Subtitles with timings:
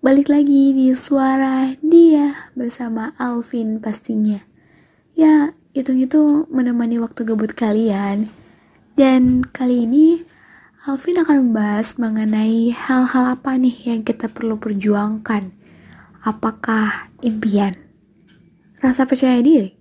[0.00, 4.40] Balik lagi di suara dia bersama Alvin pastinya.
[5.12, 8.32] Ya, hitung-hitung menemani waktu gabut kalian.
[8.96, 10.24] Dan kali ini
[10.88, 15.52] Alvin akan membahas mengenai hal-hal apa nih yang kita perlu perjuangkan.
[16.24, 17.76] Apakah impian,
[18.80, 19.76] rasa percaya diri,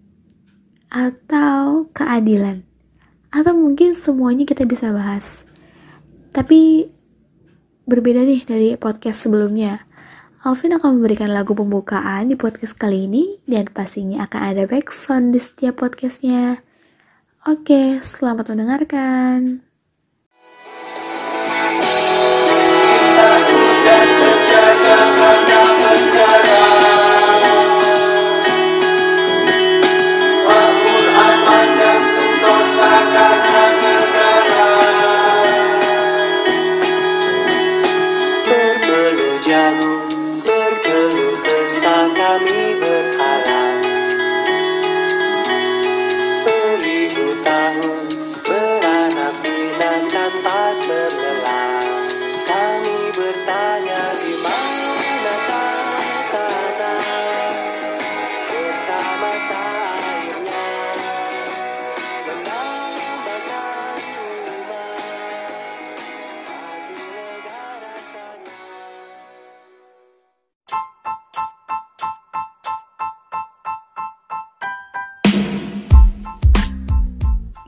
[0.92, 2.68] atau keadilan?
[3.32, 5.48] Atau mungkin semuanya kita bisa bahas.
[6.36, 6.92] Tapi
[7.88, 9.89] berbeda nih dari podcast sebelumnya.
[10.40, 15.40] Alvin akan memberikan lagu pembukaan di podcast kali ini dan pastinya akan ada backsound di
[15.44, 16.64] setiap podcastnya.
[17.44, 19.68] Oke, selamat mendengarkan.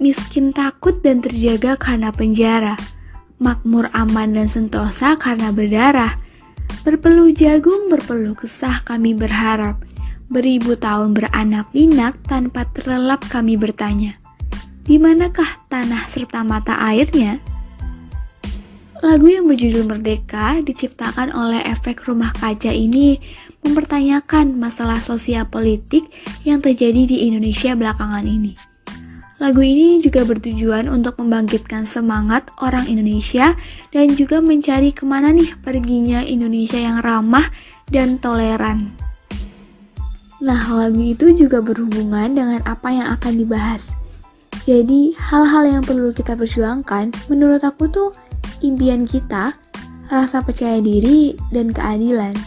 [0.02, 2.74] Miskin takut dan terjaga karena penjara,
[3.38, 6.18] makmur aman dan sentosa karena berdarah.
[6.82, 9.78] Berpeluh jagung, berpeluh kesah kami berharap,
[10.34, 14.18] beribu tahun beranak pinak tanpa terlelap kami bertanya.
[14.82, 17.38] Di manakah tanah serta mata airnya?
[19.06, 23.22] Lagu yang berjudul Merdeka diciptakan oleh efek rumah kaca ini
[23.62, 26.10] mempertanyakan masalah sosial politik
[26.42, 28.71] yang terjadi di Indonesia belakangan ini.
[29.42, 33.58] Lagu ini juga bertujuan untuk membangkitkan semangat orang Indonesia
[33.90, 37.50] dan juga mencari ke mana nih perginya Indonesia yang ramah
[37.90, 38.94] dan toleran.
[40.46, 43.90] Nah, lagu itu juga berhubungan dengan apa yang akan dibahas.
[44.62, 48.14] Jadi, hal-hal yang perlu kita perjuangkan, menurut aku tuh
[48.62, 49.58] impian kita,
[50.14, 52.38] rasa percaya diri, dan keadilan.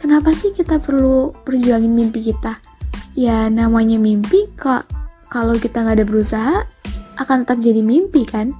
[0.00, 2.56] Kenapa sih kita perlu perjuangin mimpi kita?
[3.12, 4.88] Ya, namanya mimpi kok
[5.28, 6.56] kalau kita nggak ada berusaha,
[7.20, 8.52] akan tetap jadi mimpi kan?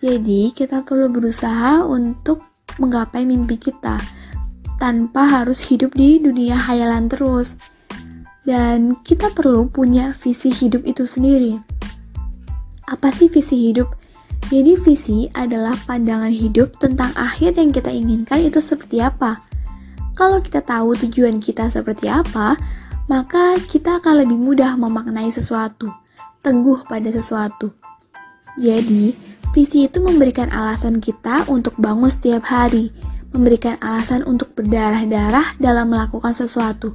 [0.00, 2.40] Jadi kita perlu berusaha untuk
[2.80, 4.00] menggapai mimpi kita
[4.80, 7.52] tanpa harus hidup di dunia hayalan terus.
[8.40, 11.60] Dan kita perlu punya visi hidup itu sendiri.
[12.88, 13.92] Apa sih visi hidup?
[14.48, 19.44] Jadi visi adalah pandangan hidup tentang akhir yang kita inginkan itu seperti apa.
[20.16, 22.56] Kalau kita tahu tujuan kita seperti apa,
[23.10, 25.90] maka kita akan lebih mudah memaknai sesuatu,
[26.46, 27.74] teguh pada sesuatu.
[28.54, 29.18] Jadi,
[29.50, 32.94] visi itu memberikan alasan kita untuk bangun setiap hari,
[33.34, 36.94] memberikan alasan untuk berdarah-darah dalam melakukan sesuatu,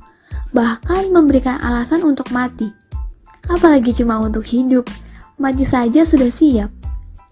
[0.55, 2.71] bahkan memberikan alasan untuk mati.
[3.51, 4.87] Apalagi cuma untuk hidup,
[5.35, 6.71] mati saja sudah siap.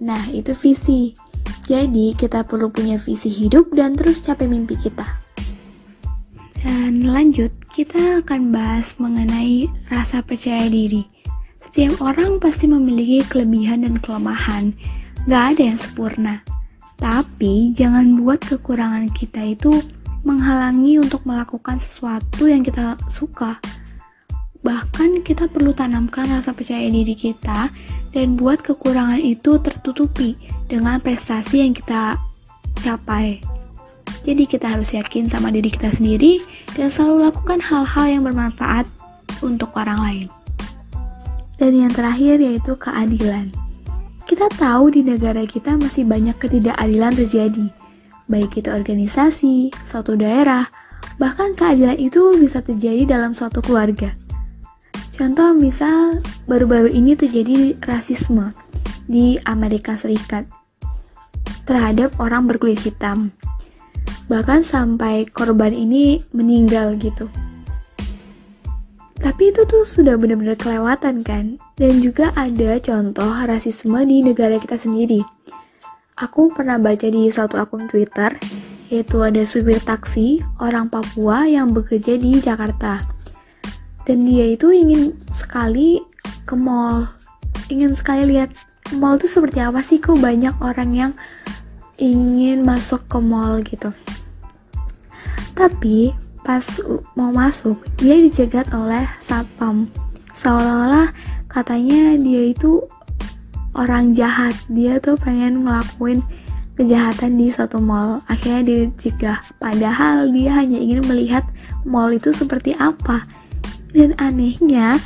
[0.04, 1.16] Nah, itu visi.
[1.64, 5.08] Jadi, kita perlu punya visi hidup dan terus capai mimpi kita.
[6.60, 11.10] Dan lanjut, kita akan bahas mengenai rasa percaya diri.
[11.58, 14.78] Setiap orang pasti memiliki kelebihan dan kelemahan,
[15.26, 16.46] gak ada yang sempurna.
[17.02, 19.82] Tapi jangan buat kekurangan kita itu
[20.22, 23.58] menghalangi untuk melakukan sesuatu yang kita suka.
[24.62, 27.74] Bahkan kita perlu tanamkan rasa percaya diri kita
[28.14, 30.38] dan buat kekurangan itu tertutupi
[30.70, 32.22] dengan prestasi yang kita
[32.86, 33.53] capai.
[34.24, 36.40] Jadi kita harus yakin sama diri kita sendiri
[36.80, 38.88] dan selalu lakukan hal-hal yang bermanfaat
[39.44, 40.28] untuk orang lain.
[41.60, 43.52] Dan yang terakhir yaitu keadilan.
[44.24, 47.68] Kita tahu di negara kita masih banyak ketidakadilan terjadi,
[48.32, 50.66] baik itu organisasi, suatu daerah,
[51.20, 54.16] bahkan keadilan itu bisa terjadi dalam suatu keluarga.
[55.14, 58.56] Contoh misal baru-baru ini terjadi rasisme
[59.06, 60.48] di Amerika Serikat
[61.68, 63.30] terhadap orang berkulit hitam
[64.28, 67.28] bahkan sampai korban ini meninggal gitu.
[69.24, 71.56] Tapi itu tuh sudah benar-benar kelewatan kan?
[71.80, 75.24] Dan juga ada contoh rasisme di negara kita sendiri.
[76.20, 78.36] Aku pernah baca di satu akun Twitter,
[78.92, 83.02] yaitu ada supir taksi orang Papua yang bekerja di Jakarta.
[84.04, 86.04] Dan dia itu ingin sekali
[86.44, 87.08] ke mall,
[87.72, 88.52] ingin sekali lihat
[88.94, 91.12] mall tuh seperti apa sih kok banyak orang yang
[91.98, 93.94] ingin masuk ke mall gitu.
[95.54, 96.66] Tapi pas
[97.14, 99.88] mau masuk, dia dicegat oleh satpam.
[100.34, 101.14] Seolah-olah
[101.48, 102.84] katanya dia itu
[103.78, 104.58] orang jahat.
[104.70, 106.26] Dia tuh pengen ngelakuin
[106.74, 108.26] kejahatan di satu mall.
[108.26, 109.40] Akhirnya dicegah.
[109.62, 111.46] Padahal dia hanya ingin melihat
[111.86, 113.30] mall itu seperti apa.
[113.94, 114.98] Dan anehnya,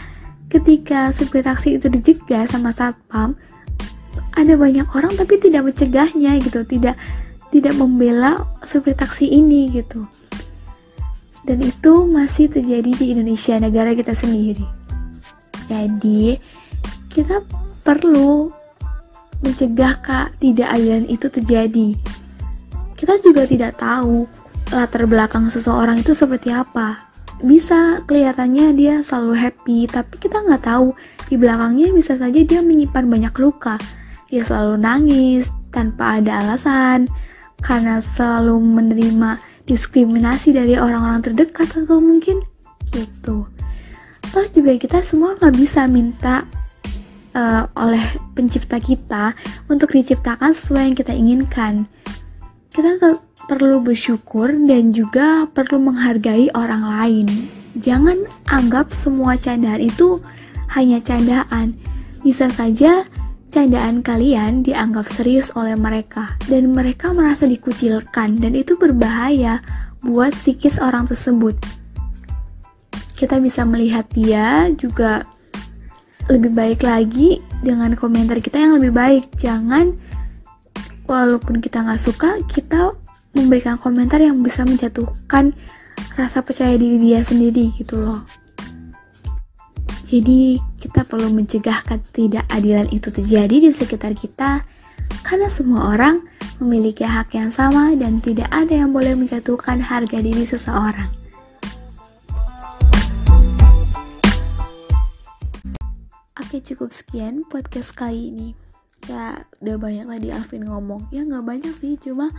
[0.48, 3.36] ketika supir taksi itu dijegal sama satpam,
[4.38, 6.94] ada banyak orang tapi tidak mencegahnya gitu, tidak
[7.50, 10.06] tidak membela supir taksi ini gitu.
[11.42, 14.68] Dan itu masih terjadi di Indonesia negara kita sendiri.
[15.66, 16.38] Jadi
[17.10, 17.42] kita
[17.82, 18.52] perlu
[19.42, 21.90] mencegah kak tidak adilan itu terjadi.
[22.94, 24.28] Kita juga tidak tahu
[24.70, 27.10] latar belakang seseorang itu seperti apa.
[27.40, 30.92] Bisa kelihatannya dia selalu happy tapi kita nggak tahu.
[31.32, 33.80] Di belakangnya bisa saja dia menyimpan banyak luka
[34.28, 37.08] dia selalu nangis tanpa ada alasan.
[37.58, 42.46] Karena selalu menerima diskriminasi dari orang-orang terdekat atau mungkin
[42.94, 43.50] gitu.
[44.28, 46.46] Toh juga kita semua nggak bisa minta
[47.36, 48.02] uh, oleh
[48.34, 49.36] pencipta kita
[49.68, 51.74] untuk diciptakan sesuai yang kita inginkan.
[52.72, 52.98] Kita
[53.48, 57.28] perlu bersyukur dan juga perlu menghargai orang lain.
[57.78, 60.22] Jangan anggap semua candaan itu
[60.74, 61.74] hanya candaan.
[62.22, 63.06] Bisa saja
[63.58, 69.66] candaan kalian dianggap serius oleh mereka dan mereka merasa dikucilkan dan itu berbahaya
[70.06, 71.58] buat psikis orang tersebut.
[73.18, 75.26] Kita bisa melihat dia juga
[76.30, 79.26] lebih baik lagi dengan komentar kita yang lebih baik.
[79.42, 79.98] Jangan
[81.10, 82.94] walaupun kita nggak suka, kita
[83.34, 85.58] memberikan komentar yang bisa menjatuhkan
[86.14, 88.22] rasa percaya diri dia sendiri gitu loh.
[90.06, 94.64] Jadi kita perlu mencegah ketidakadilan itu terjadi di sekitar kita
[95.28, 96.24] karena semua orang
[96.64, 101.12] memiliki hak yang sama dan tidak ada yang boleh menjatuhkan harga diri seseorang.
[106.40, 108.50] Oke cukup sekian podcast kali ini.
[109.12, 111.12] Ya udah banyak tadi Alvin ngomong.
[111.12, 112.32] Ya nggak banyak sih cuma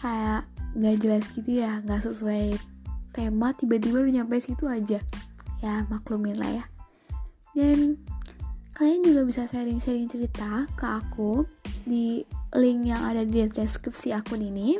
[0.00, 2.56] kayak nggak jelas gitu ya nggak sesuai
[3.12, 5.04] tema tiba-tiba udah nyampe situ aja.
[5.60, 6.73] Ya maklumin lah ya
[7.54, 7.98] dan
[8.74, 11.46] kalian juga bisa sharing-sharing cerita ke aku
[11.86, 12.26] di
[12.58, 14.78] link yang ada di deskripsi akun ini.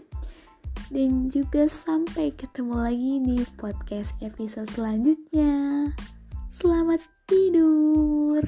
[0.90, 5.88] Dan juga sampai ketemu lagi di podcast episode selanjutnya.
[6.50, 6.98] Selamat
[7.30, 8.42] tidur